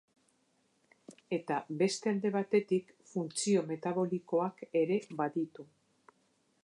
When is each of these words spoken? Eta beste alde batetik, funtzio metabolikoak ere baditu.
Eta 1.37 1.57
beste 1.81 2.11
alde 2.13 2.31
batetik, 2.37 2.89
funtzio 3.11 3.63
metabolikoak 3.73 4.67
ere 4.83 4.99
baditu. 5.21 5.69